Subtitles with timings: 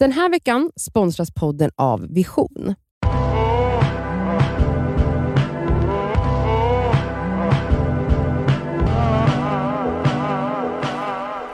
[0.00, 2.74] Den här veckan sponsras podden av Vision.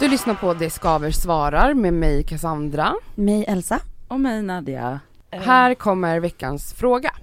[0.01, 2.95] Du lyssnar på Det Skaver svarar med mig Cassandra.
[3.15, 3.81] Mig Elsa.
[4.09, 5.01] Och mig Nadja.
[5.31, 7.15] Här kommer veckans fråga.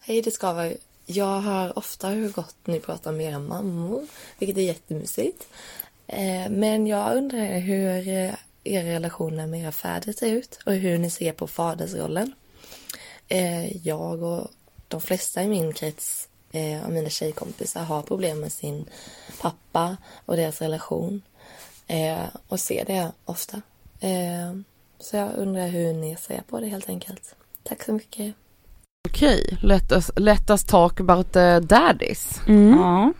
[0.00, 0.76] Hej det skaver.
[1.06, 4.06] Jag hör ofta hur gott ni pratar med era mammor,
[4.38, 5.48] vilket är jättemysigt.
[6.06, 8.34] Eh, Men jag undrar hur eh,
[8.68, 12.32] era relationer med era fäder ser ut och hur ni ser på fadersrollen.
[13.28, 14.46] Eh, Jag och
[14.88, 18.84] de flesta i min krets eh, av mina tjejkompisar har problem med sin
[19.40, 21.22] pappa och deras relation
[21.86, 23.62] eh, och ser det ofta.
[24.00, 24.54] Eh,
[25.00, 27.34] Så jag undrar hur ni ser på det helt enkelt.
[27.62, 28.34] Tack så mycket.
[29.08, 32.40] Okej, let, us, let us talk about the daddies.
[32.48, 32.78] Mm.
[32.78, 33.12] Ja.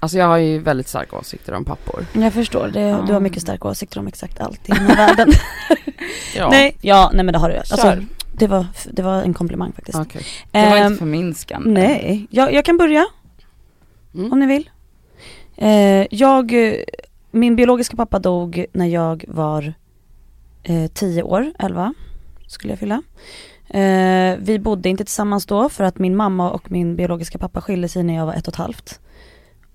[0.00, 2.06] Alltså jag har ju väldigt starka åsikter om pappor.
[2.12, 3.04] Jag förstår, det, Ja.
[3.06, 5.32] du har mycket starka åsikter om exakt allt i den här världen.
[6.36, 6.48] Ja.
[6.50, 7.56] Nej, ja, nej men det har du.
[7.56, 8.04] Alltså, Kör.
[8.32, 9.98] det, var, det var en komplimang faktiskt.
[9.98, 10.22] Okej.
[10.50, 11.70] Det var Ehm, inte förminskande.
[11.70, 13.06] Nej, jag, jag kan börja
[14.14, 14.32] Mm.
[14.32, 14.70] om ni vill.
[15.56, 16.52] Eh, jag,
[17.30, 19.72] min biologiska pappa dog när jag var
[20.62, 21.94] eh, 10 år, 11
[22.46, 23.02] skulle jag fylla.
[23.68, 27.88] Eh, vi bodde inte tillsammans då för att min mamma och min biologiska pappa skilde
[27.88, 29.00] sig när jag var ett och ett halvt.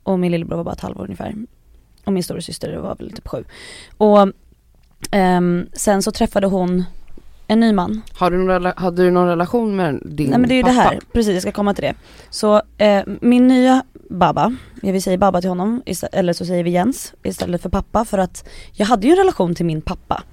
[0.03, 1.35] Och min lillebror var bara ett halvår ungefär.
[2.05, 3.43] Och min storasyster var väl typ sju.
[3.97, 4.27] Och
[5.11, 6.83] ehm, sen så träffade hon
[7.47, 10.55] en ny man Har du någon, hade du någon relation med din Nej men det
[10.55, 10.73] är ju pappa?
[10.73, 11.93] det här, precis jag ska komma till det.
[12.29, 15.81] Så eh, min nya baba, vill säga baba till honom,
[16.11, 19.55] eller så säger vi Jens istället för pappa för att jag hade ju en relation
[19.55, 20.23] till min pappa.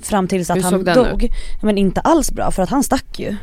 [0.00, 1.28] Fram tills att Hur han dog.
[1.62, 3.36] Men inte alls bra för att han stack ju.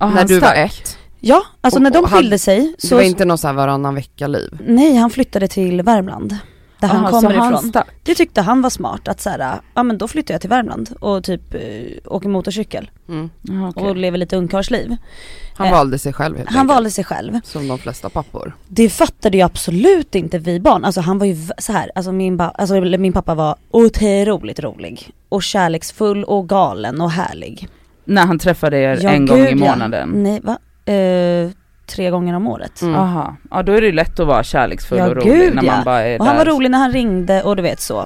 [0.00, 0.72] Ja, När du var stack.
[0.72, 0.98] ett?
[1.26, 3.54] Ja, alltså Och- när de han- skilde sig Det så, var inte någon så här
[3.54, 4.58] varannan vecka-liv?
[4.66, 6.36] nej han flyttade till Värmland.
[6.80, 7.68] Där han Aha, kommer han ifrån.
[7.68, 7.86] stack.
[8.02, 11.24] Det tyckte han var smart att såhär, ja men då flyttar jag till Värmland och
[11.24, 11.60] typ eh,
[12.04, 13.30] åker motorcykel Mm.
[13.42, 13.82] Jaha, okej.
[13.88, 14.96] och lever lite ungkarlsliv.
[15.56, 16.74] Han Eh, valde sig själv helt Han enkelt.
[16.76, 17.40] valde sig själv.
[17.44, 18.56] Som de flesta pappor.
[18.68, 20.84] Det fattade ju absolut inte vi barn.
[20.84, 25.10] Alltså han var ju så här, alltså min, alltså min pappa var otroligt rolig.
[25.28, 27.68] Och kärleksfull och galen och härlig.
[28.04, 29.56] När han träffade er Ja, en gång gud, i ja.
[29.70, 30.08] månaden.
[30.08, 30.58] Nej va?
[30.84, 31.50] Eh,
[31.86, 32.82] tre gånger om året.
[32.82, 32.94] Mm.
[32.94, 35.62] Jaha, ja då är det ju lätt att vara kärleksfull Ja, och rolig gud, när
[35.64, 35.72] ja.
[35.76, 36.52] man bara är Och han var där.
[36.52, 38.00] rolig när han ringde och du vet så.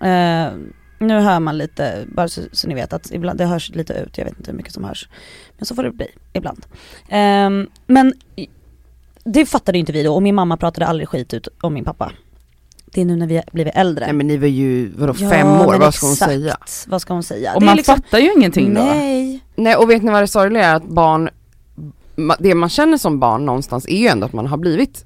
[0.00, 0.46] Eh,
[0.98, 4.18] nu hör man lite, bara så, så ni vet att ibland, det hörs lite ut,
[4.18, 5.08] jag vet inte hur mycket som hörs.
[5.58, 6.66] Men så får det bli ibland.
[7.08, 8.12] Ehm, men
[9.24, 12.12] det fattade inte vi då och min mamma pratade aldrig skit ut om min pappa.
[12.86, 14.04] Det är nu när vi har blivit äldre.
[14.04, 16.30] Nej men ni var ju, vadå Ja, fem år, vad ska hon exakt.
[16.30, 16.56] säga?
[16.86, 17.54] Vad ska hon säga?
[17.54, 18.80] Och Det man liksom- fattar ju ingenting då.
[18.80, 19.40] Nej.
[19.56, 20.74] Nej och vet ni vad det sorgliga är?
[20.74, 21.28] Att barn,
[22.38, 25.04] det man känner som barn någonstans är ju ändå att man har blivit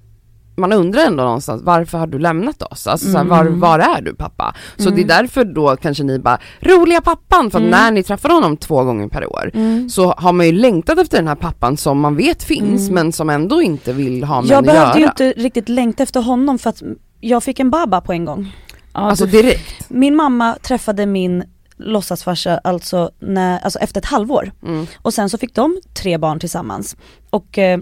[0.57, 2.87] man undrar ändå någonstans, varför har du lämnat oss?
[2.87, 3.61] Alltså så här, var, Mm.
[3.61, 4.55] var är du pappa?
[4.77, 4.95] Så Mm.
[4.97, 7.51] det är därför då kanske ni bara, roliga pappan!
[7.51, 7.71] För Mm.
[7.71, 9.89] när ni träffar honom två gånger per år Mm.
[9.91, 12.95] så har man ju längtat efter den här pappan som man vet finns Mm.
[12.95, 14.99] men som ändå inte vill ha med Jag att behövde göra.
[14.99, 16.83] ju inte riktigt längta efter honom för att
[17.21, 18.55] jag fick en baba på en gång.
[18.95, 19.91] Ja, Alltså direkt.
[19.91, 21.45] Min mamma träffade min
[21.79, 24.53] låtsasfarsa alltså, när, alltså efter ett halvår.
[24.63, 24.87] Mm.
[24.97, 26.97] Och sen så fick de tre barn tillsammans.
[27.31, 27.79] Och eh,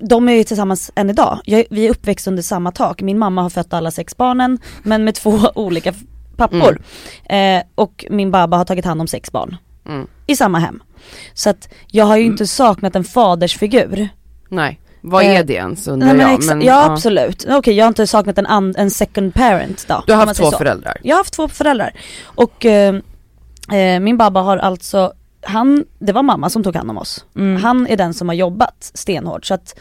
[0.00, 1.40] de är ju tillsammans än idag.
[1.44, 3.02] Jag, vi är uppväxt under samma tak.
[3.02, 5.94] Min mamma har fött alla sex barnen men med två olika
[6.36, 6.82] pappor.
[7.24, 9.56] Eh, och min baba har tagit hand om sex barn.
[9.88, 10.06] Mm.
[10.26, 10.82] I samma hem.
[11.34, 14.08] Så att jag har ju inte saknat en fadersfigur.
[14.48, 16.40] Nej, vad Eh, är det ens undrar Nej, men jag.
[16.40, 17.46] exa- ja, absolut.
[17.50, 20.02] Okej jag har inte saknat en, en second parent då.
[20.06, 20.58] Du har haft två så.
[20.58, 20.96] föräldrar.
[21.02, 21.92] Jag har haft två föräldrar.
[22.24, 22.94] Och eh,
[23.72, 25.12] eh, min babba har alltså,
[25.42, 27.24] han, det var mamma som tog hand om oss.
[27.36, 27.62] Mm.
[27.62, 29.78] Han är den som har jobbat stenhårt så att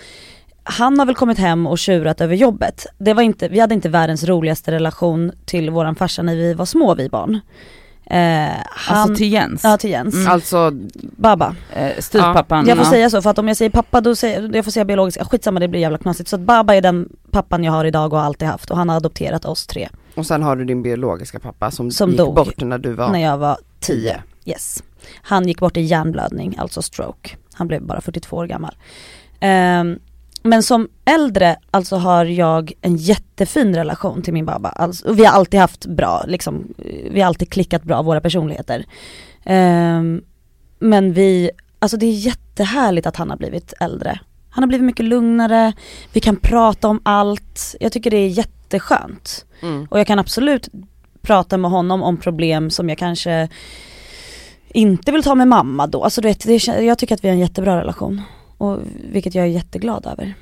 [0.63, 2.85] han har väl kommit hem och tjurat över jobbet.
[2.97, 6.65] Det var inte, vi hade inte världens roligaste relation till våran farsa när vi var
[6.65, 7.39] små vi barn.
[8.09, 8.17] Eh,
[8.65, 9.61] han, Alltså till Jens.
[9.63, 10.15] Ja till Jens.
[10.15, 10.27] Mm.
[10.27, 10.71] Alltså,
[11.01, 11.55] Babba.
[11.73, 12.67] Eh, styvpappan.
[12.67, 12.91] Jag får ja.
[12.91, 15.59] säga så för att om jag säger pappa då säger jag får säga biologisk, skitsamma
[15.59, 16.29] det blir jävla knasigt.
[16.29, 18.95] Så att Baba är den pappan jag har idag och alltid haft och han har
[18.95, 22.61] adopterat oss tre och sen har du din biologiska pappa som, Som gick dog bort
[22.61, 24.21] när du var när jag var tio.
[24.45, 24.83] Yes.
[25.21, 27.29] Han gick bort i hjärnblödning, alltså stroke.
[27.53, 28.75] Han blev bara 42 år gammal.
[29.39, 29.99] Ehm,
[30.43, 34.69] men som äldre, alltså har jag en jättefin relation till min babba.
[34.69, 38.85] Alltså, vi har alltid haft bra, liksom, eh, vi har alltid klickat bra, våra personligheter.
[39.45, 40.21] Ehm,
[40.79, 44.19] men vi, alltså det är jättehärligt att han har blivit äldre.
[44.49, 45.73] Han har blivit mycket lugnare,
[46.13, 47.75] vi kan prata om allt.
[47.79, 49.45] Jag tycker det är jätteskönt.
[49.61, 49.87] Mm.
[49.91, 50.69] Och jag kan absolut
[51.21, 53.49] prata med honom om problem som jag kanske
[54.73, 56.03] inte vill ta med mamma då.
[56.03, 58.21] Alltså du vet, det, jag tycker att vi har en jättebra relation.
[58.59, 58.79] Och,
[59.13, 60.33] vilket jag är jätteglad över.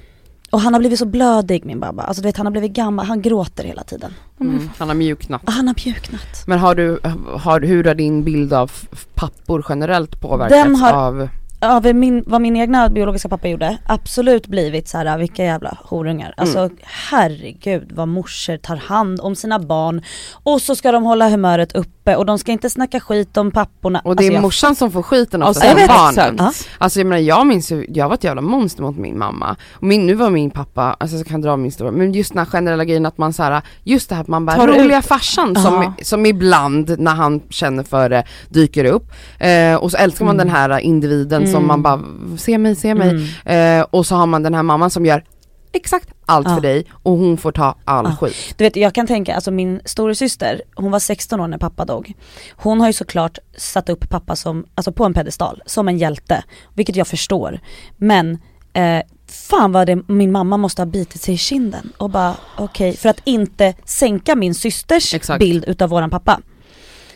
[0.52, 3.06] och han har blivit så blödig min babba, alltså du vet han har blivit gammal,
[3.06, 4.14] han gråter hela tiden.
[4.42, 4.69] Mm.
[4.78, 5.44] Han har mjuknat.
[5.44, 6.44] Och han har mjuknat.
[6.48, 7.00] Men har du,
[7.38, 8.72] har, hur har din bild av
[9.16, 13.77] pappor generellt påverkats Den har- av Ja, vad min, vad min egna biologiska pappa gjorde,
[13.86, 16.33] absolut blivit så här, vilka jävla horungar.
[16.38, 16.77] Alltså Mm.
[16.83, 20.01] herregud vad morsor tar hand om sina barn
[20.44, 24.01] och så ska de hålla humöret uppe och de ska inte snacka skit om papporna.
[24.04, 26.33] Och det är alltså, jag- morsan som får skiten vet, barnen.
[26.36, 26.68] exakt.
[26.77, 29.56] Alltså jag menar jag minns ju, jag var ett jävla monster mot min mamma.
[29.74, 32.38] Och min, nu var min pappa, alltså jag kan dra min historia, men just den
[32.39, 35.01] här generella grejen att man så här, just det här att man bara, Tar roliga
[35.01, 35.62] farsan Ja.
[35.62, 39.12] som, som ibland när han känner för det dyker upp.
[39.39, 40.48] Eh, och så älskar man Mm.
[40.48, 41.68] den här individen som Mm.
[41.68, 42.02] man bara,
[42.38, 43.10] se mig, se mig.
[43.46, 43.80] Mm.
[43.80, 45.24] Eh, och så har man den här mamman som gör
[45.72, 46.56] exakt allt Ja.
[46.56, 48.16] för dig och hon får ta all Ja.
[48.28, 48.36] skit.
[48.58, 52.14] Du vet jag kan tänka, alltså min storasyster, hon var 16 år när pappa dog.
[52.52, 56.44] Hon har ju såklart satt upp pappa som, alltså på en pedestal, som en hjälte.
[56.74, 57.60] Vilket jag förstår.
[57.98, 58.38] Men
[58.74, 62.98] eh, fan vad det, min mamma måste ha bitit sig i kinden och bara okej,
[62.98, 65.40] för att inte sänka min systers Exakt.
[65.40, 66.40] bild utav våran pappa.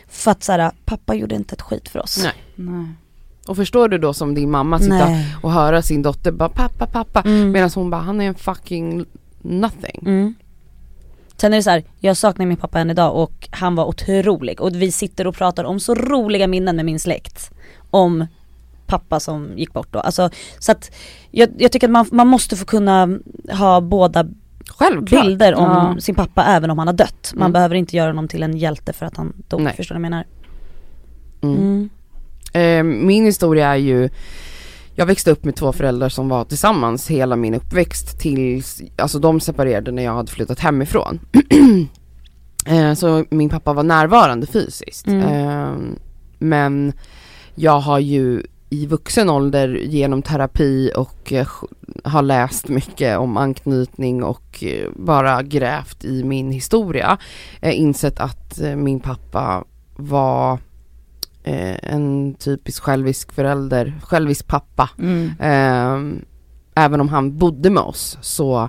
[0.08, 2.20] För att såhär, pappa gjorde inte ett skit för oss.
[2.22, 2.32] Nej.
[2.54, 2.86] Nej.
[3.48, 5.36] Och förstår du då som din mamma sitta Nej.
[5.42, 7.50] och höra sin dotter bara pappa pappa Mm.
[7.52, 9.04] medan hon bara han är en fucking
[9.42, 9.98] nothing.
[10.02, 10.34] Mm.
[11.36, 14.60] Sen är det så här, jag saknar min pappa än idag och han var otrolig
[14.60, 17.50] och vi sitter och pratar om så roliga minnen med min släkt.
[17.90, 18.26] Om
[18.86, 19.98] pappa som gick bort då.
[20.00, 20.90] Alltså, så att
[21.30, 23.18] jag, jag tycker att man, man måste få kunna
[23.50, 24.26] ha båda
[24.78, 25.24] Självklart.
[25.24, 25.96] bilder om Ja.
[26.00, 27.32] sin pappa även om han har dött.
[27.34, 27.52] Man Mm.
[27.52, 29.76] behöver inte göra honom till en hjälte för att han dog, Nej.
[29.76, 30.24] förstår du vad jag menar?
[31.42, 31.88] Mm.
[32.52, 32.86] Mm.
[32.86, 34.08] Eh, min historia är ju
[34.94, 39.40] jag växte upp med två föräldrar som var tillsammans hela min uppväxt tills, alltså de
[39.40, 41.20] separerade när jag hade flyttat hemifrån.
[42.66, 45.06] eh, så min pappa var närvarande fysiskt.
[45.06, 45.22] Mm.
[45.22, 45.74] Eh,
[46.38, 46.92] men
[47.54, 51.48] jag har ju i vuxen ålder genom terapi och eh,
[52.04, 57.18] har läst mycket om anknytning och eh, bara grävt i min historia
[57.60, 59.64] eh, insett att min pappa
[59.96, 60.58] var
[61.44, 64.90] eh, en typisk självisk förälder, självisk pappa.
[64.98, 65.30] Mm.
[65.40, 66.18] Eh,
[66.84, 68.68] även om han bodde med oss så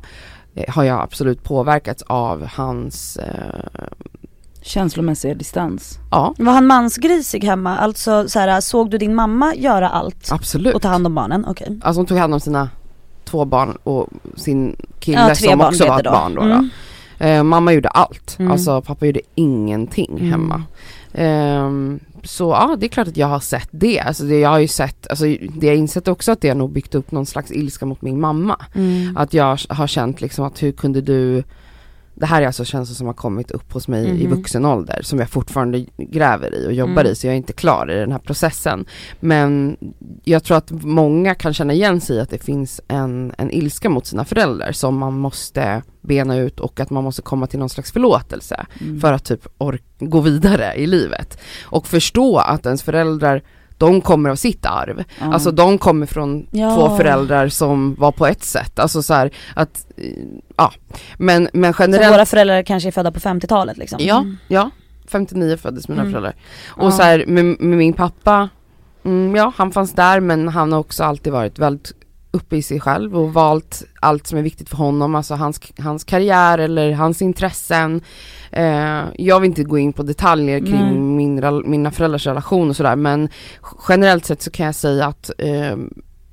[0.56, 3.88] eh, har jag absolut påverkats av hans, eh,
[4.62, 6.00] Känslomässiga distans.
[6.12, 7.78] ja Var han mansgrisig hemma?
[7.78, 10.76] Alltså så här, såg du din mamma göra allt absolut.
[10.76, 11.46] och ta hand om barnen?
[11.48, 11.80] Okej.
[11.84, 12.70] Alltså hon tog hand om sina
[13.26, 16.12] två barn och sin kille Ja, som barn också var ett då.
[16.12, 16.42] barn då.
[16.42, 16.70] Mm.
[17.24, 18.52] Eh, mamma gjorde allt, Mm.
[18.52, 20.32] alltså pappa gjorde ingenting Mm.
[20.32, 20.64] hemma.
[21.14, 24.00] Ehm, så ja, det är klart att jag har sett det.
[24.00, 25.26] Alltså det, jag har ju sett, alltså
[25.56, 28.20] det jag insett också att det har nog byggt upp någon slags ilska mot min
[28.20, 28.60] mamma.
[28.76, 29.18] Mm.
[29.18, 31.44] Att jag har känt liksom att hur kunde du
[32.16, 34.38] det här är alltså känslor som har kommit upp hos mig i Mhm.
[34.38, 37.12] vuxen ålder som jag fortfarande gräver i och jobbar Mm.
[37.12, 38.86] i så jag är inte klar i den här processen.
[39.20, 39.78] Men
[40.24, 43.90] jag tror att många kan känna igen sig i att det finns en, en ilska
[43.90, 47.70] mot sina föräldrar som man måste bena ut och att man måste komma till någon
[47.70, 49.00] slags förlåtelse Mm.
[49.02, 49.48] för att typ
[50.00, 51.38] gå vidare i livet.
[51.64, 53.44] Och förstå att ens föräldrar
[53.86, 55.04] de kommer av sitt arv.
[55.20, 55.34] Ja.
[55.34, 56.76] Alltså de kommer från Ja.
[56.76, 58.80] två föräldrar som var på ett sätt.
[58.80, 60.04] Alltså så här att, eh,
[60.58, 60.72] ja.
[61.18, 64.00] Men, men Så generellt, våra föräldrar kanske är födda på 50-talet liksom?
[64.02, 64.70] ja, ja.
[65.08, 66.12] 59 föddes mina Mm.
[66.14, 66.36] föräldrar.
[66.68, 66.92] Och Ja.
[66.92, 68.50] så här med, med min pappa,
[69.06, 71.92] mm, ja han fanns där men han har också alltid varit väldigt
[72.34, 76.04] uppe i sig själv och valt allt som är viktigt för honom, alltså hans, hans
[76.04, 78.02] karriär eller hans intressen.
[78.52, 80.94] Eh, jag vill inte gå in på detaljer kring Nej.
[80.94, 83.30] min, mina föräldrars relation och sådär men
[83.90, 85.78] generellt sett så kan jag säga att eh,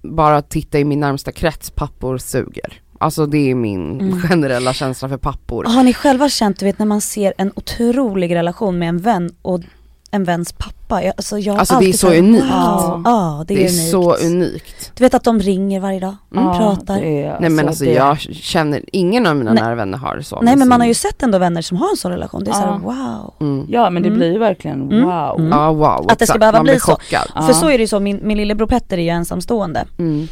[0.02, 2.80] bara titta i min närmsta krets, pappor suger.
[2.98, 4.20] Alltså det är min Mm.
[4.22, 5.64] generella känsla för pappor.
[5.64, 9.30] Har ni själva känt, du vet när man ser en otrolig relation med en vän
[9.42, 9.60] och
[10.10, 11.02] en väns pappa?
[11.04, 12.44] Jag, alltså, jag Alltså, det är så här, unikt.
[12.44, 13.02] Wow.
[13.04, 13.90] Ja, det är, det är unikt.
[13.90, 14.92] så unikt.
[14.96, 16.44] Du vet att de ringer varje dag, Mm.
[16.44, 16.98] Ja, pratar.
[16.98, 19.62] är, Nej men alltså det- jag känner, ingen av mina Nej.
[19.62, 20.40] nära vänner har det så.
[20.40, 22.54] Nej men man har ju sett ändå vänner som har en sån relation, det är
[22.54, 22.60] Ja.
[22.60, 23.34] såhär wow.
[23.40, 23.66] Mm.
[23.68, 24.18] Ja men det Mm.
[24.18, 25.04] blir ju verkligen Mm.
[25.04, 25.38] wow.
[25.40, 25.50] Mm.
[25.50, 26.90] Ja wow, Att det ska behöva man bli så.
[26.92, 27.30] chockad.
[27.34, 27.42] Ja.
[27.42, 29.84] För så är det ju så, min, min lillebror Petter är ju ensamstående.
[29.98, 30.28] Mm.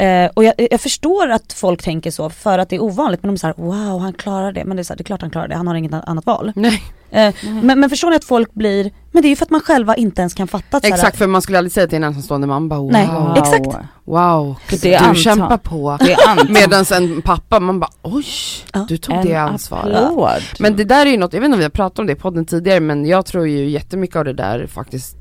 [0.00, 3.28] Eh, och jag, jag förstår att folk tänker så för att det är ovanligt men
[3.28, 4.64] de är såhär wow han klarar det.
[4.64, 6.26] Men det är, så här, det är klart han klarar det, han har inget annat
[6.26, 6.52] val.
[6.56, 9.50] Nej Eh, men, men förstår ni att folk blir, men det är ju för att
[9.50, 11.96] man själva inte ens kan fatta att här, exakt för man skulle aldrig säga till
[11.96, 13.06] en ensamstående man bara wow, Nej.
[13.06, 13.36] Wow.
[13.38, 13.66] Exakt.
[14.04, 15.90] wow, du det är anta- kämpar på.
[15.90, 18.24] Antal- Medan en pappa man bara oj,
[18.72, 18.86] Ja.
[18.88, 19.96] du tog en det ansvaret.
[19.96, 20.42] applåd.
[20.58, 22.12] Men det där är ju något, jag vet inte om vi har pratat om det
[22.12, 25.16] i podden tidigare men jag tror ju jättemycket av det där faktiskt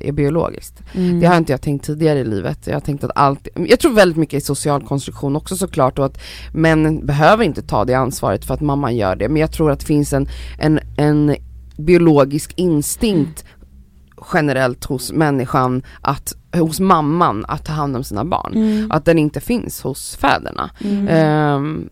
[0.00, 0.82] är biologiskt.
[0.94, 1.20] Mm.
[1.20, 2.66] Det har inte jag tänkt tidigare i livet.
[2.66, 6.04] Jag har tänkt att allt, jag tror väldigt mycket i social konstruktion också såklart och
[6.04, 6.18] att
[6.52, 9.28] männen behöver inte ta det ansvaret för att mamman gör det.
[9.28, 11.36] Men jag tror att det finns en, en, en
[11.78, 13.44] biologisk instinkt
[14.32, 18.52] generellt hos människan att, hos mamman att ta hand om sina barn.
[18.54, 18.90] Mm.
[18.90, 20.70] Att den inte finns hos fäderna.
[20.84, 21.08] Mm.
[21.08, 21.88] Ehm,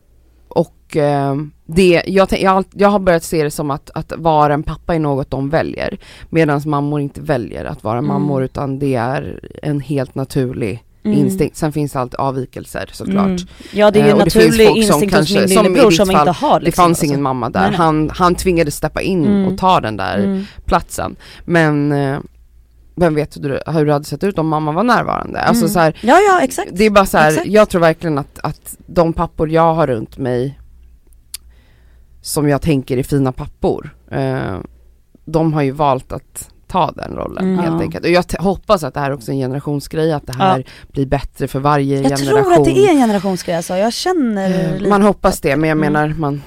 [0.97, 4.13] och ehm, det, jag, jag, har all- jag har börjat se det som att, att
[4.17, 5.99] vara en pappa är något de väljer.
[6.31, 8.09] Medan mammor inte väljer att vara Mm.
[8.09, 11.19] mammor utan det är en helt naturlig Mm.
[11.19, 11.57] instinkt.
[11.57, 13.27] Sen finns det alltid avvikelser såklart.
[13.27, 13.39] Mm.
[13.73, 16.61] Ja det är ju Eh, det naturlig instinkt hos min lillebror som fall, inte har
[16.61, 17.05] Det liksom, fanns alltså.
[17.07, 17.61] ingen mamma där.
[17.69, 17.77] Nej.
[17.77, 19.47] Han, han tvingades steppa in Mm.
[19.53, 20.45] och ta den där Mm.
[20.65, 21.17] platsen.
[21.45, 22.19] Men eh,
[22.97, 25.41] vem vet hur, hur det hade sett ut om mamma var närvarande.
[25.41, 25.73] Alltså Mm.
[25.73, 26.69] så här, Ja ja exakt.
[26.73, 30.19] det är bara så här, jag tror verkligen att, att de pappor jag har runt
[30.19, 30.59] mig
[32.25, 34.57] som jag tänker är fina pappor, eh,
[35.25, 37.59] de har ju valt att ta den rollen Mm.
[37.59, 37.81] helt Ja.
[37.83, 38.05] enkelt.
[38.05, 41.49] Och jag hoppas att det här också är en generationsgrej, att det här blir bättre
[41.49, 42.45] för varje Jag generation.
[42.45, 45.69] tror att det är en generationsgrej alltså, jag känner Eh, lite Man hoppas det, men
[45.69, 45.93] jag Mm.
[45.93, 46.43] menar, man,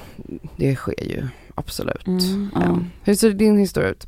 [0.56, 2.06] det sker ju absolut.
[2.06, 2.50] Mm.
[2.54, 2.60] Ja.
[2.64, 2.78] Ja.
[3.04, 4.06] Hur ser din historia ut?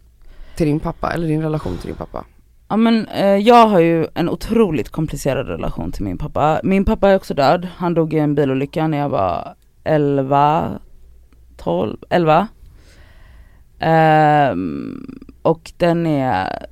[0.56, 2.24] Till din pappa, eller din relation till din pappa?
[2.68, 6.60] Ja men eh, jag har ju en otroligt komplicerad relation till min pappa.
[6.64, 10.70] Min pappa är också död, han dog i en bilolycka när jag var 11,
[11.62, 12.48] 12, 11.
[13.78, 16.66] Ehm, och den är,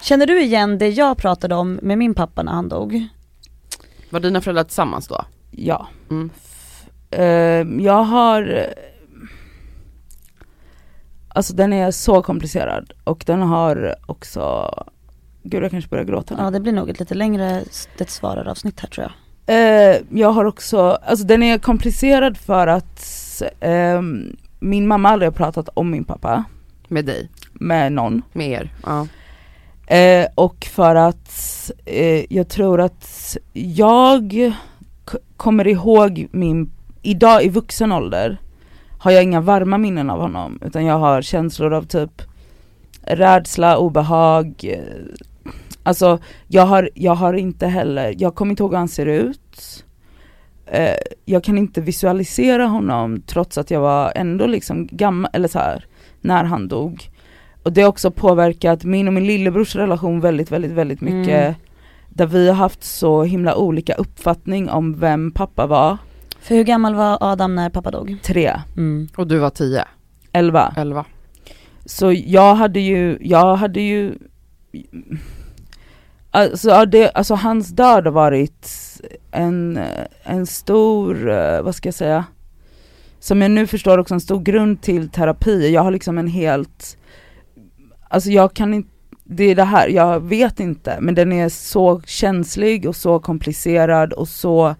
[0.00, 3.08] Känner du igen det jag pratade om med min pappa när han dog?
[4.10, 5.24] Var dina föräldrar tillsammans då?
[5.50, 5.88] ja.
[6.10, 6.30] Mm.
[7.10, 8.66] Ehm, jag har
[11.28, 14.70] Alltså den är så komplicerad och den har också
[15.42, 16.42] Gud jag kanske börjar gråta nu.
[16.42, 17.64] Ja det blir nog ett lite längre
[18.06, 19.12] svararavsnitt här tror jag.
[19.48, 25.34] Eh, jag har också, alltså den är komplicerad för att ehm, min mamma aldrig har
[25.36, 26.44] pratat om min pappa
[26.88, 27.28] Med dig?
[27.52, 28.22] med någon.
[28.32, 28.72] Med er?
[28.86, 29.06] Ja.
[29.96, 34.52] Eh, och för att eh, jag tror att jag
[35.36, 36.70] kommer ihåg min,
[37.02, 38.38] idag i vuxen ålder
[38.98, 42.22] har jag inga varma minnen av honom utan jag har känslor av typ
[43.02, 44.74] rädsla, obehag.
[45.82, 46.18] Alltså
[46.48, 49.84] jag har, jag har inte heller, jag kommer inte ihåg hur han ser ut.
[50.66, 50.94] Eh,
[51.24, 55.84] jag kan inte visualisera honom trots att jag var ändå liksom gammal, eller så här
[56.20, 57.10] när han dog.
[57.62, 61.40] Och det har också påverkat min och min lillebrors relation väldigt, väldigt, väldigt mycket.
[61.44, 61.54] Mm.
[62.08, 65.96] Där vi har haft så himla olika uppfattning om vem pappa var.
[66.40, 68.18] För hur gammal var Adam när pappa dog?
[68.22, 69.08] Tre, Mm.
[69.16, 69.84] Och du var 10?
[70.32, 70.74] elva.
[70.76, 71.04] 11?
[71.84, 74.14] Så jag hade ju, jag hade ju
[76.30, 78.68] Alltså, det, alltså hans död har varit
[79.30, 79.80] en,
[80.22, 82.24] en stor, eh, vad ska jag säga,
[83.20, 85.72] som jag nu förstår också en stor grund till terapi.
[85.72, 86.98] Jag har liksom en helt,
[88.08, 88.90] alltså jag kan inte,
[89.24, 94.12] det är det här, jag vet inte, men den är så känslig och så komplicerad
[94.12, 94.74] och så,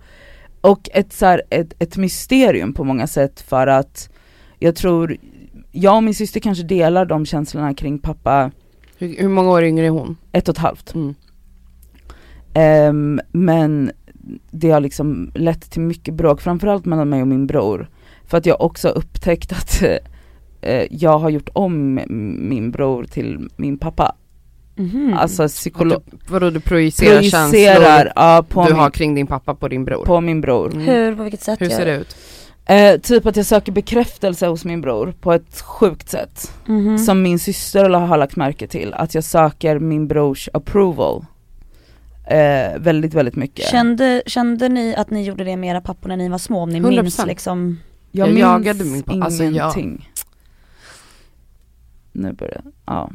[0.61, 4.11] och ett, så här, ett, ett mysterium på många sätt för att
[4.59, 5.17] jag tror,
[5.73, 8.51] jag och min syster kanske delar de känslorna kring pappa
[8.99, 10.17] Hur, hur många år yngre är hon?
[10.33, 10.95] ett och ett halvt.
[10.95, 11.15] Mm.
[12.59, 13.91] Ehm, men
[14.51, 17.91] det har liksom lett till mycket bråk, framförallt mellan mig och min bror.
[18.27, 19.83] För att jag också upptäckt att
[20.61, 22.01] eh, jag har gjort om
[22.49, 24.15] min bror till min pappa.
[24.77, 25.15] Mhm.
[25.19, 29.27] Alltså psykolog, du, vadå du projicerar, känslor projicerar ja, på, du min, har kring din
[29.27, 30.05] pappa på din bror?
[30.05, 30.73] på min bror.
[30.75, 30.87] Mm.
[30.87, 31.61] Hur, på vilket sätt?
[31.61, 32.17] Hur ser det ut?
[32.67, 36.53] Eh, typ att jag söker bekräftelse hos min bror på ett sjukt sätt.
[36.67, 36.99] Mhm.
[36.99, 41.25] Som min syster har lagt märke till, att jag söker min brors approval.
[42.31, 43.65] Eh, väldigt, väldigt mycket.
[43.67, 46.61] Kände, kände ni att ni gjorde det med era pappor när ni var små?
[46.63, 47.03] Om ni 100%.
[47.03, 47.81] minns liksom?
[48.13, 50.11] Jag, Jag minns jagade min pappa, alltså jag- ingenting.
[52.13, 53.11] Nu börjar ja.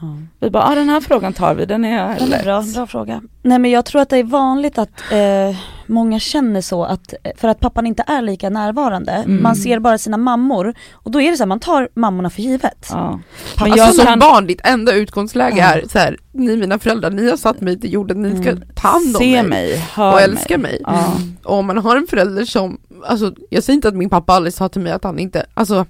[0.00, 0.16] Ja.
[0.40, 2.44] Vi bara, ah, den här frågan tar vi, den är Den är lätt.
[2.44, 3.20] bra, bra fråga.
[3.42, 7.48] Nej men jag tror att det är vanligt att eh, många känner så att, för
[7.48, 9.42] att pappan inte är lika närvarande, Mm.
[9.42, 12.42] man ser bara sina mammor och då är det så här, man tar mammorna för
[12.42, 12.86] givet.
[12.90, 13.20] Ja.
[13.60, 15.64] Men alltså jag som kan, barn, ditt enda utgångsläge Ja.
[15.64, 18.62] är så här, ni mina föräldrar, ni har satt mig till jorden, ni ska Mm.
[18.74, 20.80] ta hand om se mig, mig, och älska mig.
[20.84, 21.12] Ja.
[21.44, 24.52] Och om man har en förälder som, alltså jag säger inte att min pappa aldrig
[24.54, 25.86] sa till mig att han inte, alltså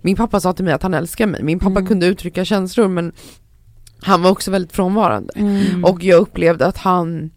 [0.00, 1.86] min pappa sa till mig att han älskar mig, min pappa Mm.
[1.86, 3.12] kunde uttrycka känslor men
[4.02, 5.32] han var också väldigt frånvarande.
[5.36, 5.84] Mm.
[5.84, 7.30] Och jag upplevde att han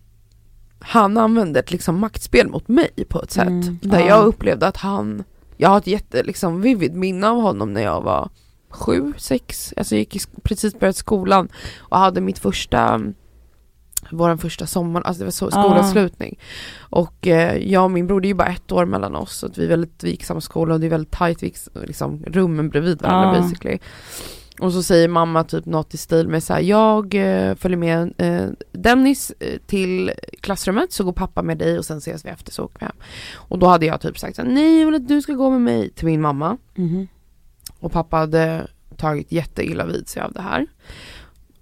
[0.79, 3.47] han använde ett liksom maktspel mot mig på ett sätt.
[3.47, 3.79] Mm.
[3.81, 4.07] Där Ja.
[4.07, 5.23] jag upplevde att han,
[5.57, 8.29] jag har ett jätte liksom vivid minne av honom när jag var
[8.69, 13.01] sju, sex, alltså jag gick i, precis börjat skolan och hade mitt första
[14.11, 16.39] vår första sommar, alltså det var så, skolavslutning.
[16.79, 19.45] Och eh, jag och min bror, det är ju bara ett år mellan oss, så
[19.45, 21.57] att vi är väldigt, vi gick samma skola och det är väldigt tajt, vi gick
[21.73, 23.41] liksom rummen bredvid varandra Ja.
[23.41, 23.79] basically.
[24.59, 28.13] Och så säger mamma typ något i stil med så här, jag eh, följer med
[28.17, 32.51] eh, Dennis eh, till klassrummet så går pappa med dig och sen ses vi efter
[32.51, 32.95] så åker vi hem.
[33.35, 35.49] Och då hade jag typ sagt så här, nej jag vill att du ska gå
[35.49, 36.57] med mig till min mamma.
[36.75, 37.07] Mhm.
[37.79, 40.67] Och pappa hade tagit jätteilla vid sig av det här.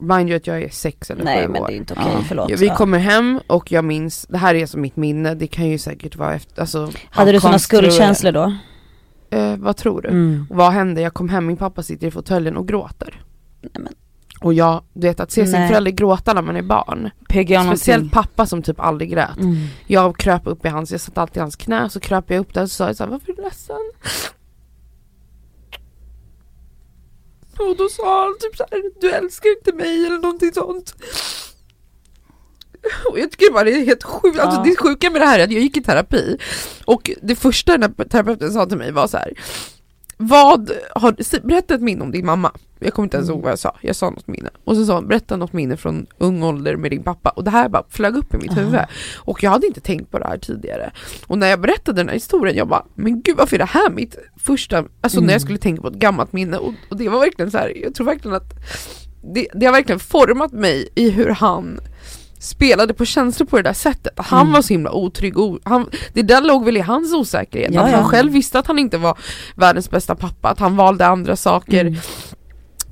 [0.03, 1.67] Mind you att jag är sex eller Nej sju men år.
[1.67, 2.23] det är inte okej, Ja.
[2.27, 2.51] förlåt.
[2.51, 5.77] Vi kommer hem och jag minns, det här är som mitt minne, det kan ju
[5.77, 8.53] säkert vara efter, alltså, Hade du sådana skuldkänslor då?
[9.37, 10.09] eh, vad tror du?
[10.09, 10.47] Mm.
[10.49, 11.01] Och vad hände?
[11.01, 13.23] Jag kom hem, min pappa sitter i fåtöljen och gråter.
[13.61, 13.93] Nej, men.
[14.41, 15.67] Och jag, du vet att se sin Nej.
[15.69, 17.09] förälder gråta när man är barn.
[17.29, 17.63] Speciellt
[18.03, 18.09] någonting.
[18.09, 19.37] pappa som typ aldrig grät.
[19.37, 19.55] Mm.
[19.87, 22.53] Jag kröp upp i hans, jag satt alltid i hans knä, så kröp jag upp
[22.53, 23.75] där och så sa jag såhär, varför är du ledsen?
[27.57, 30.95] Och då sa han typ såhär, du älskar inte mig eller någonting sånt.
[33.09, 34.63] Och jag tycker bara det är helt sjukt, alltså Ja.
[34.65, 36.37] det sjuka med det här är att jag gick i terapi
[36.85, 39.33] och det första den här terapeuten sa till mig var så här.
[40.17, 42.51] Vad har, berätta ett minne om din mamma.
[42.83, 43.35] Jag kommer inte ens Mm.
[43.37, 44.49] ihåg vad jag sa, jag sa något minne.
[44.63, 47.29] Och så sa han, berätta något minne från ung ålder med din pappa.
[47.29, 48.79] Och det här bara flög upp i mitt huvud.
[49.17, 50.91] Och jag hade inte tänkt på det här tidigare.
[51.27, 53.89] Och när jag berättade den här historien, jag bara, men gud varför är det här
[53.89, 55.39] mitt första, alltså när jag Mm.
[55.39, 56.57] skulle tänka på ett gammalt minne.
[56.57, 58.53] Och, och det var verkligen så här, jag tror verkligen att
[59.33, 61.79] det, det har verkligen format mig i hur han
[62.39, 64.13] spelade på känslor på det där sättet.
[64.17, 64.53] Han Mm.
[64.53, 67.73] var så himla otrygg, och han, det där låg väl i hans osäkerhet.
[67.73, 67.95] Ja, att ja.
[67.97, 69.17] han själv visste att han inte var
[69.55, 71.99] världens bästa pappa, att han valde andra saker Mm.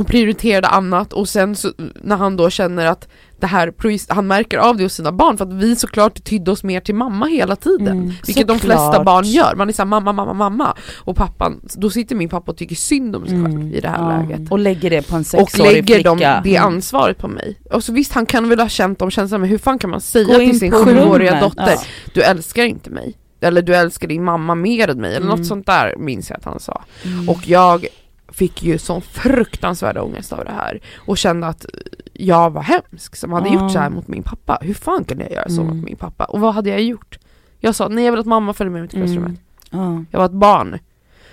[0.02, 3.08] Och prioriterade annat och sen så, när han då känner att
[3.40, 3.74] det här,
[4.14, 6.96] han märker av det hos sina barn för att vi såklart tydde oss mer till
[6.96, 7.88] mamma hela tiden.
[7.88, 8.14] Mm.
[8.28, 8.62] Vilket de Såklart.
[8.62, 12.52] flesta barn gör, man är såhär mamma, mamma, mamma och pappan, då sitter min pappa
[12.52, 13.74] och tycker synd om sig själv Mm.
[13.74, 14.18] i det här Ja.
[14.22, 14.52] läget.
[14.52, 16.10] Och lägger det på en Och sexårig lägger flicka.
[16.10, 16.74] de det Mm.
[16.74, 17.60] ansvaret på mig.
[17.72, 20.02] Och så visst han kan väl ha känt de känslorna men hur fan kan man
[20.02, 21.82] säga Gå till sin sjuåriga dotter Ja.
[22.14, 23.18] du älskar inte mig.
[23.42, 25.38] Eller du älskar din mamma mer än mig eller Mm.
[25.38, 26.82] något sånt där minns jag att han sa.
[27.06, 27.30] Mm.
[27.30, 27.86] Och jag
[28.32, 31.66] fick ju sån fruktansvärd ångest av det här och kände att
[32.14, 33.54] jag var hemsk som hade Ja.
[33.54, 34.58] gjort så här mot min pappa.
[34.62, 35.76] Hur fan kunde jag göra så Mm.
[35.78, 36.24] mot min pappa?
[36.26, 37.20] Och vad hade jag gjort?
[37.60, 39.08] Jag sa nej jag vill att mamma följer med mig till Mm.
[39.14, 39.40] klassrummet.
[39.70, 40.04] Ja.
[40.12, 40.80] Jag var ett barn.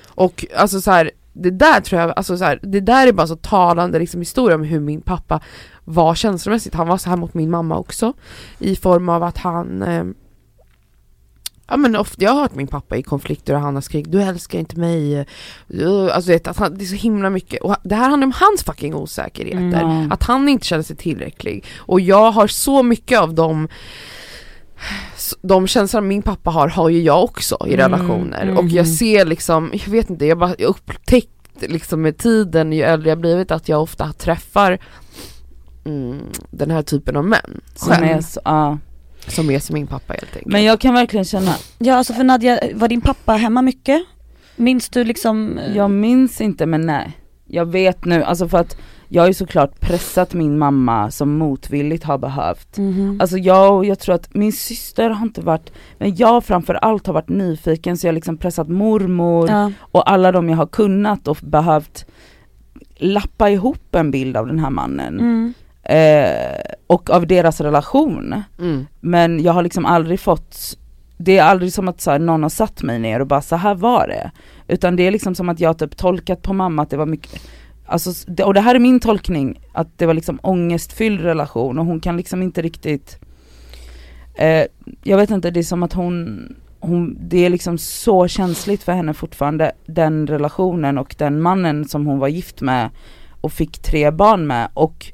[0.09, 3.26] Och alltså så här, det där tror jag, alltså så här, det där är bara
[3.26, 5.40] så talande liksom historia om hur min pappa
[5.85, 6.75] var känslomässigt.
[6.75, 8.12] Han var så här mot min mamma också.
[8.59, 10.05] I form av att han eh,
[11.68, 14.22] Ja men ofta, jag har hört min pappa i konflikter och han har skrikit du
[14.22, 15.26] älskar inte mig.
[15.75, 17.62] Uh, Alltså vet, att han, det är så himla mycket.
[17.62, 19.82] Och det här handlar om hans fucking osäkerheter.
[19.82, 20.12] Mm.
[20.12, 21.64] Att han inte känner sig tillräcklig.
[21.78, 23.68] Och jag har så mycket av dem
[25.42, 28.42] de känslor min pappa har, har ju jag också i Mm, relationer.
[28.42, 28.59] mm.
[28.59, 32.83] Och jag ser liksom, jag vet inte, jag bara jag upptäckt liksom med tiden ju
[32.83, 34.78] äldre jag blivit att jag ofta träffar
[35.85, 36.18] mm,
[36.50, 37.61] den här typen av män.
[37.74, 38.78] Som själv, är så, ja.
[39.29, 40.53] Som är som min pappa helt enkelt.
[40.53, 44.03] Men jag kan verkligen känna, Ja alltså för Nadja, var din pappa hemma mycket?
[44.57, 45.59] Minns du liksom?
[45.59, 47.12] eh, jag minns inte men nej.
[47.51, 48.77] Jag vet nu, alltså för att
[49.09, 52.79] jag har ju såklart pressat min mamma som motvilligt har behövt.
[52.79, 53.19] Mhm.
[53.21, 57.14] Alltså jag, och jag tror att min syster har inte varit, men jag framförallt har
[57.14, 59.73] varit nyfiken så jag har liksom pressat mormor ja.
[59.81, 62.07] och alla de jag har kunnat och behövt
[62.97, 65.21] lappa ihop en bild av den här mannen.
[65.21, 65.55] Mm.
[65.88, 68.42] Eh, och av deras relation.
[68.59, 68.87] Mm.
[69.01, 70.79] Men jag har liksom aldrig fått,
[71.16, 73.57] det är aldrig som att så här, någon har satt mig ner och bara så
[73.57, 74.31] här var det.
[74.68, 77.42] Utan det är liksom som att jag typ tolkat på mamma att det var mycket,
[77.87, 78.11] alltså,
[78.44, 82.16] och det här är min tolkning, att det var liksom ångestfylld relation och hon kan
[82.16, 83.18] liksom inte riktigt,
[84.35, 84.64] eh,
[85.03, 86.46] jag vet inte, det är som att hon,
[86.81, 92.07] hon, det är liksom så känsligt för henne fortfarande, den relationen och den mannen som
[92.07, 92.90] hon var gift med
[93.40, 95.12] och fick tre barn med och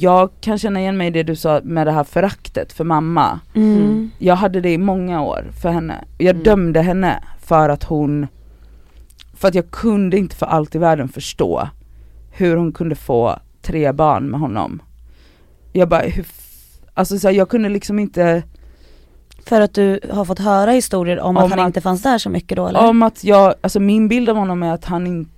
[0.00, 3.40] jag kan känna igen mig i det du sa med det här föraktet för mamma.
[3.54, 4.10] Mm.
[4.18, 6.04] Jag hade det i många år för henne.
[6.18, 6.42] Jag Mm.
[6.42, 8.26] dömde henne för att hon,
[9.34, 11.68] för att jag kunde inte för allt i världen förstå
[12.30, 14.82] hur hon kunde få tre barn med honom.
[15.72, 16.26] Jag bara, hur,
[16.94, 18.42] alltså så här, jag kunde liksom inte,
[19.46, 22.18] För att du har fått höra historier om, Om att han att- inte fanns där
[22.18, 22.88] så mycket då eller?
[22.88, 25.28] om att jag, alltså min bild av honom är att han, in,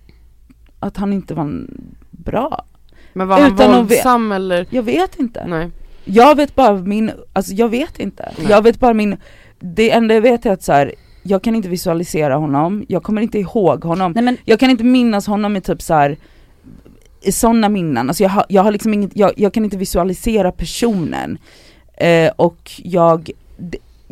[0.81, 1.67] att han inte var
[2.11, 2.65] bra.
[3.15, 4.67] Men var han våldsam eller?
[4.71, 5.47] Jag vet inte.
[5.47, 5.71] Nej.
[6.05, 8.33] Jag vet bara min, alltså jag vet inte.
[8.39, 8.47] Nej.
[8.51, 9.17] Jag vet bara min,
[9.61, 13.23] det enda jag vet är att så här, jag kan inte visualisera honom, jag kommer
[13.23, 14.13] inte ihåg honom.
[14.13, 16.17] Nej men Jag kan inte minnas honom i typ så här
[17.21, 20.53] i sådana minnen, alltså jag har, jag har liksom inget, jag, jag kan inte visualisera
[20.53, 21.39] personen.
[21.97, 23.31] Eh, och jag,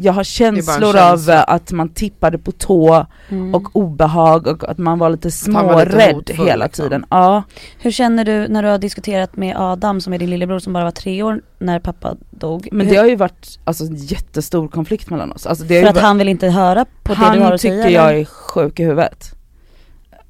[0.03, 1.45] jag har känslor känsla.
[1.45, 3.55] av att man tippade på tå mm.
[3.55, 6.85] och obehag och att man var lite han smårädd hela liksom.
[6.85, 7.05] tiden.
[7.11, 7.43] Ja.
[7.79, 10.85] Hur känner du när du har diskuterat med Adam som är din lillebror som bara
[10.85, 12.69] var tre år när pappa dog?
[12.73, 15.47] Men Hur- det har ju varit alltså, en jättestor konflikt mellan oss.
[15.47, 17.61] Alltså, det För att varit- han vill inte höra på det han du har att
[17.61, 17.91] tycker säga?
[17.91, 18.21] jag eller?
[18.21, 19.35] är sjuk i huvudet.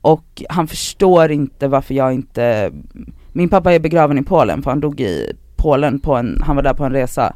[0.00, 2.70] Och han förstår inte varför jag inte,
[3.32, 6.62] min pappa är begraven i Polen för han dog i Polen på en, han var
[6.62, 7.35] där på en resa.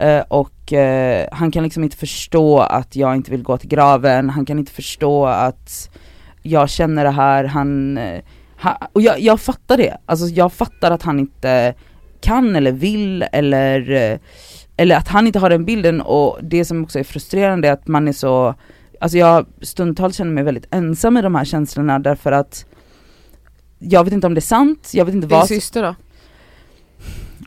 [0.00, 4.30] Eh, och eh, han kan liksom inte förstå att jag inte vill gå till graven,
[4.30, 5.90] han kan inte förstå att
[6.42, 8.20] jag känner det här, han, eh,
[8.62, 11.74] ha, och jag, jag fattar det, alltså jag fattar att han inte
[12.20, 14.18] kan eller vill eller,
[14.76, 16.00] eller att han inte har den bilden.
[16.00, 18.54] Och det som också är frustrerande är att man är så,
[19.00, 22.64] alltså jag stundtals känner mig väldigt ensam i de här känslorna därför att
[23.78, 25.94] jag vet inte om det är sant, jag vet inte Din vad syster då?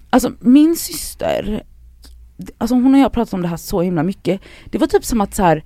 [0.10, 1.64] Alltså min syster,
[2.58, 4.42] alltså hon och jag har pratat om det här så himla mycket.
[4.66, 5.64] Det var typ som att så här.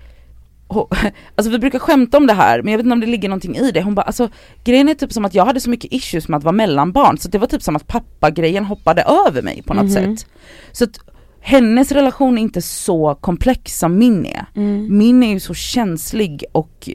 [1.35, 3.55] Alltså vi brukar skämta om det här men jag vet inte om det ligger någonting
[3.55, 3.81] i det.
[3.81, 4.29] Hon bara alltså
[4.63, 7.29] grejen är typ som att jag hade så mycket issues med att vara mellanbarn så
[7.29, 10.17] det var typ som att pappa-grejen hoppade över mig på något Mhm.
[10.17, 10.27] sätt.
[10.71, 10.99] Så att
[11.39, 14.45] hennes relation är inte så komplex som min är.
[14.55, 14.97] Mm.
[14.97, 16.89] Min är ju så känslig och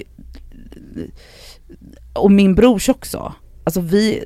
[2.13, 3.33] och min brors också.
[3.65, 4.25] Alltså vi,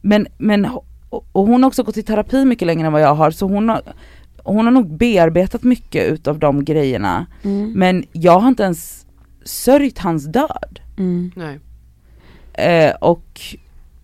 [0.00, 0.68] men, men
[1.10, 3.68] och hon har också gått i terapi mycket längre än vad jag har så hon
[3.68, 3.82] har,
[4.44, 7.26] hon har nog bearbetat mycket utav de grejerna.
[7.42, 7.72] Mm.
[7.72, 9.06] Men jag har inte ens
[9.44, 10.80] sörjt hans död.
[10.98, 11.32] Mm.
[11.36, 11.60] Nej.
[12.52, 13.40] Eh, och,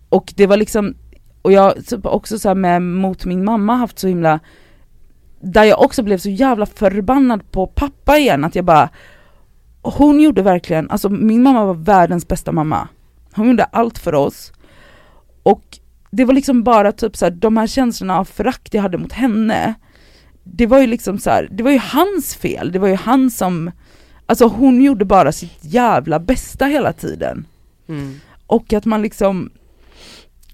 [0.09, 0.95] och det var liksom,
[1.41, 4.39] och jag typ också så här med mot min mamma haft så himla,
[5.41, 8.89] där jag också blev så jävla förbannad på pappa igen att jag bara,
[9.81, 12.87] hon gjorde verkligen, alltså min mamma var världens bästa mamma.
[13.33, 14.53] Hon gjorde allt för oss.
[15.43, 15.79] Och
[16.11, 19.13] det var liksom bara typ så här, de här känslorna av förakt jag hade mot
[19.13, 19.73] henne,
[20.43, 23.31] det var ju liksom så här, det var ju hans fel, det var ju han
[23.31, 23.71] som,
[24.25, 27.45] alltså hon gjorde bara sitt jävla bästa hela tiden.
[27.87, 28.19] Mm.
[28.47, 29.51] Och att man liksom,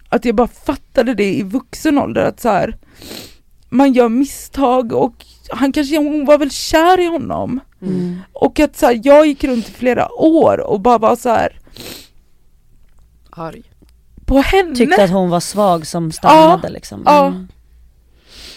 [0.09, 2.77] att jag bara fattade det i vuxen ålder att så här,
[3.69, 7.59] man gör misstag och han kanske, hon var väl kär i honom.
[7.81, 8.19] Mm.
[8.33, 11.59] Och att så här, jag gick runt i flera år och bara var så här
[13.29, 13.63] Arg.
[14.25, 14.75] på henne.
[14.75, 17.03] Tyckte att hon var svag som stannade liksom.
[17.05, 17.33] ja.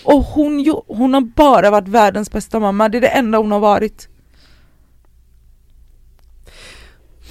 [0.04, 0.16] Mm.
[0.16, 3.60] Och hon, hon har bara varit världens bästa mamma, det är det enda hon har
[3.60, 4.08] varit.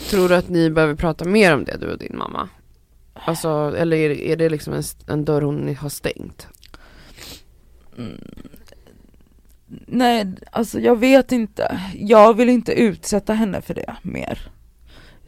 [0.10, 2.49] Tror du att ni behöver prata mer om det du och din mamma?
[3.13, 6.47] Alltså, eller är är det liksom en, en dörr hon har stängt?
[9.86, 11.82] Nej, alltså jag vet inte.
[11.95, 14.51] Jag vill inte utsätta henne för det mer.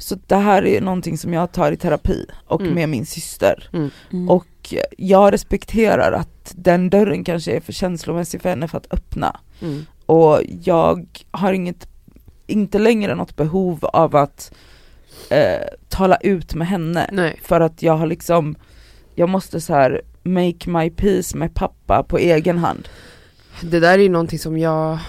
[0.02, 2.74] Så det här är någonting som jag tar i terapi och Mm.
[2.74, 3.70] med min syster.
[3.74, 4.30] Mm.
[4.30, 9.40] Och jag respekterar att den dörren kanske är för känslomässig för henne för att öppna.
[9.62, 9.86] Mm.
[10.06, 11.88] Och jag har inget,
[12.48, 14.52] inte längre något behov av att
[15.30, 17.10] eh, tala ut med henne.
[17.12, 17.40] Nej.
[17.44, 18.56] För att jag har liksom,
[19.16, 22.88] jag måste så här make my peace med pappa på egen hand.
[23.62, 25.00] Det där är ju någonting som jag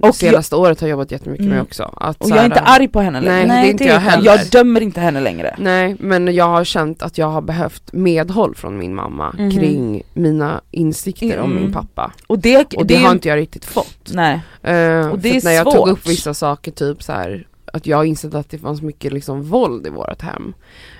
[0.00, 1.54] Och det senaste året har jobbat jättemycket Mm.
[1.56, 1.94] med också.
[1.96, 3.34] Att Och jag är inte arg på henne längre.
[3.36, 4.24] Nej, Nej, det är inte det jag heller.
[4.24, 5.56] Jag dömer inte henne längre.
[5.58, 9.50] Nej, men jag har känt att jag har behövt medhåll från min mamma Mhm.
[9.50, 11.62] kring mina insikter om Mm.
[11.62, 12.12] min pappa.
[12.26, 14.10] Och det, Och det, ju- har inte jag riktigt fått.
[14.12, 14.40] Nej.
[14.62, 15.88] Eh, Och det är när jag tog svårt.
[15.88, 19.42] upp vissa saker, typ så här att jag har insett att det fanns mycket liksom
[19.42, 20.54] våld i vårt hem.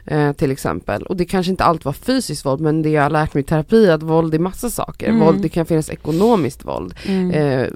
[0.07, 1.03] Eh, till exempel.
[1.03, 3.47] Och det kanske inte alltid var fysiskt våld men det jag har lärt mig i
[3.47, 5.09] terapi är att våld är massa saker.
[5.09, 5.21] Mm.
[5.21, 6.95] Våld, det kan finnas ekonomiskt våld.
[7.07, 7.31] Mm.
[7.31, 7.67] Eh,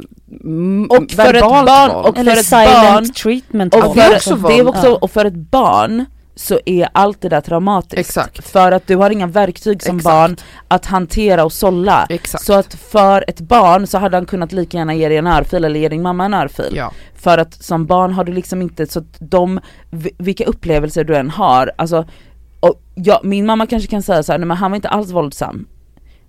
[0.88, 2.06] Och för ett barn- våld.
[2.06, 4.92] och Eller för ett silent barn- treatment Och, det är för, också det är också,
[4.92, 6.04] och för ett barn
[6.36, 7.98] så är allt det där traumatiskt.
[7.98, 8.48] Exakt.
[8.48, 10.14] För att du har inga verktyg som Exakt.
[10.14, 10.36] barn
[10.68, 12.06] att hantera och sålla.
[12.08, 12.44] Exakt.
[12.44, 15.64] Så att för ett barn så hade han kunnat lika gärna ge dig en örfil
[15.64, 16.72] eller ge din mamma en örfil.
[16.76, 16.92] ja.
[17.14, 21.16] För att som barn har du liksom inte, så att de, vi- vilka upplevelser du
[21.16, 22.04] än har, alltså
[22.60, 25.10] och jag, min mamma kanske kan säga så här, nej men han var inte alls
[25.10, 25.66] våldsam.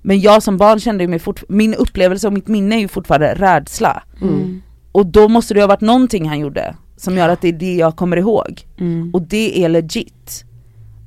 [0.01, 2.87] Men jag som barn kände ju mig fort, min upplevelse och mitt minne är ju
[2.87, 4.03] fortfarande rädsla.
[4.21, 4.61] Mm.
[4.91, 7.75] Och då måste det ha varit någonting han gjorde som gör att det är det
[7.75, 8.61] jag kommer ihåg.
[8.79, 9.09] Mm.
[9.13, 10.43] Och det är legit.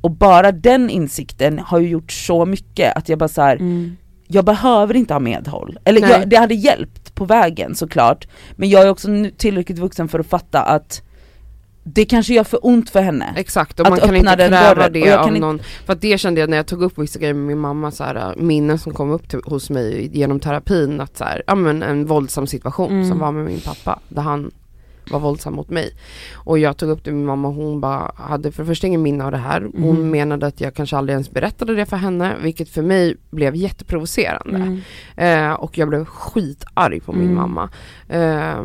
[0.00, 3.96] Och bara den insikten har ju gjort så mycket att jag bara så här, Mm.
[4.26, 5.79] jag behöver inte ha medhåll.
[5.85, 8.29] Eller jag, det hade hjälpt på vägen såklart.
[8.57, 11.03] Men jag är också tillräckligt vuxen för att fatta att
[11.85, 13.35] det kanske gör för ont för henne.
[13.37, 16.40] Exakt, och Att man kan inte kräva det av inte- någon För att det kände
[16.40, 19.11] jag när jag tog upp vissa grejer med min mamma, så här, minnen som kom
[19.11, 23.09] upp till, hos mig genom terapin, att så här, ja men en våldsam situation Mm.
[23.09, 24.50] som var med min pappa, där han
[25.11, 25.90] var våldsam mot mig.
[26.35, 28.87] Och jag tog upp det med min mamma och hon bara hade för det första
[28.87, 29.61] ingen minne av det här.
[29.75, 30.11] Hon Mm.
[30.11, 34.57] menade att jag kanske aldrig ens berättade det för henne, vilket för mig blev jätteprovocerande.
[34.57, 34.81] Mm.
[35.51, 37.35] Eh, och jag blev skitarg på min Mm.
[37.35, 37.70] mamma.
[38.09, 38.64] Eh,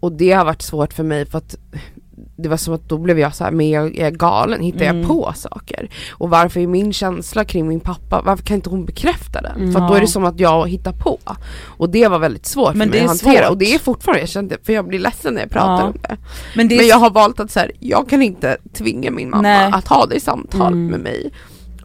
[0.00, 1.56] och det har varit svårt för mig för att
[2.36, 4.98] det var som att då blev jag så här, men jag är galen, hittar Mm.
[4.98, 5.90] jag på saker?
[6.10, 9.56] Och varför är min känsla kring min pappa, varför kan inte hon bekräfta den?
[9.56, 9.72] Mm.
[9.72, 11.18] För att då är det som att jag hittar på.
[11.78, 13.42] Och det var väldigt svårt Men för mig att hantera.
[13.42, 13.50] svårt.
[13.50, 15.84] Och det är fortfarande, jag kände, för jag blir ledsen när jag pratar Ja.
[15.84, 16.16] om det.
[16.56, 19.42] Men det Men jag har valt att så här, jag kan inte tvinga min mamma
[19.42, 19.70] Nej.
[19.72, 20.86] att ha det samtal Mm.
[20.86, 21.30] med mig.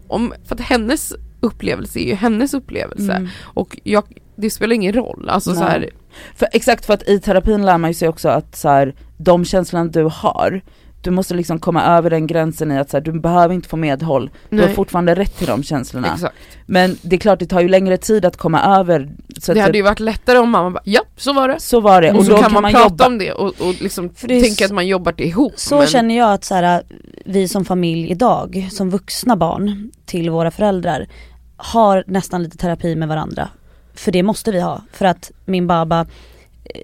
[0.08, 3.12] Om, för att hennes upplevelse är ju hennes upplevelse.
[3.14, 3.30] Mm.
[3.44, 4.04] Och jag,
[4.36, 5.30] det spelar ingen roll.
[5.30, 5.90] Alltså så här,
[6.36, 9.46] För, exakt för att i terapin lär man ju sig också att så här, de
[9.46, 10.62] känslorna du har,
[11.02, 13.78] du måste liksom komma över den gränsen i att så här, du behöver inte få
[13.78, 14.76] medhåll, du har Nej.
[14.76, 16.14] fortfarande rätt till de känslorna.
[16.14, 16.36] Exakt.
[16.66, 19.10] Men det är klart det tar ju längre tid att komma över.
[19.40, 21.60] Så Det att hade ju varit lättare om mamma bara, ja så var det.
[21.60, 23.08] Så var det, Och och så då kan man, prata jobba.
[23.08, 25.54] om det och, och liksom det tänka att man jobbar det ihop.
[25.56, 26.84] Så men, känner jag att så här,
[27.26, 31.08] vi som familj idag, som vuxna barn till våra föräldrar,
[31.58, 33.50] har nästan lite terapi med varandra.
[33.94, 36.00] För det måste vi ha, för att min baba
[36.64, 36.82] eh,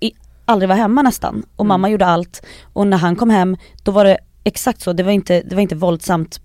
[0.00, 0.12] i,
[0.44, 1.68] aldrig var hemma nästan och Mm.
[1.68, 2.42] mamma gjorde allt.
[2.72, 5.62] Och när han kom hem, då var det exakt så, det var inte, det var
[5.62, 6.40] inte våldsamt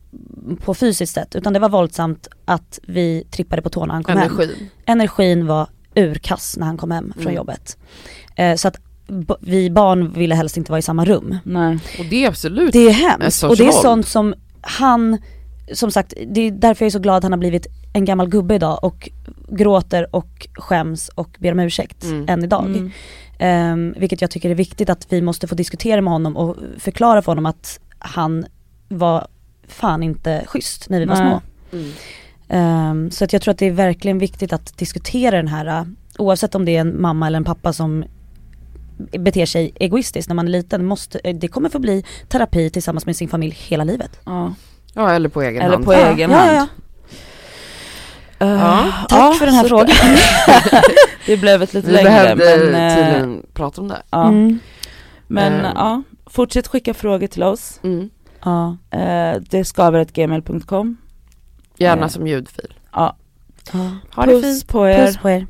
[0.66, 4.18] på fysiskt sätt utan det var våldsamt att vi trippade på tårna när han kom
[4.18, 4.70] hem energin.
[4.86, 7.36] energin var urkass när han kom hem från Mm.
[7.36, 7.78] jobbet.
[8.36, 8.78] Eh, så att
[9.42, 11.38] vi barn ville helst inte vara i samma rum.
[11.44, 11.80] Nej.
[12.00, 15.18] Och det är absolut Det är hemskt och det är sånt som han,
[15.74, 18.30] som sagt det är därför jag är så glad att han har blivit en gammal
[18.30, 19.10] gubbe idag och
[19.48, 22.26] gråter och skäms och ber om ursäkt Mm.
[22.30, 22.66] än idag.
[22.66, 22.92] Mm.
[23.40, 27.22] Ehm, vilket jag tycker är viktigt att vi måste få diskutera med honom och förklara
[27.22, 28.46] för honom att han
[28.90, 29.28] var
[29.68, 31.30] fan inte schysst när vi var Nej.
[31.30, 31.42] små.
[31.78, 31.92] Mm.
[32.50, 35.88] Ehm, så att jag tror att det är verkligen viktigt att diskutera den här, uh,
[36.18, 38.06] oavsett om det är en mamma eller en pappa som
[39.20, 43.06] beter sig egoistiskt när man är liten, måste, eh, det kommer få bli terapi tillsammans
[43.06, 44.20] med sin familj hela livet.
[44.26, 44.54] Ja.
[44.94, 45.86] Ja eller på egen Eller hand.
[45.86, 46.70] på Ja, egen ja, hand.
[48.40, 48.46] Ja.
[48.46, 48.88] Eh, Ja.
[49.10, 49.96] Tack för den här frågan.
[51.26, 54.02] det blev ett lite Vi längre behövde men, eh, tydligen prata om det.
[54.12, 54.28] ja.
[54.28, 54.60] Mm.
[55.28, 55.72] men Eh.
[55.76, 57.80] ja, fortsätt skicka frågor till oss.
[57.84, 58.10] Mm.
[58.44, 58.78] Ja.
[58.92, 60.98] Eh, det skaver.gmail.com
[61.78, 62.08] Gärna Eh.
[62.08, 62.74] som ljudfil.
[62.94, 63.16] Ja,
[63.74, 63.80] Ja.
[64.16, 64.68] Ha det puss fint.
[64.68, 65.06] på er.
[65.06, 65.46] Puss på er.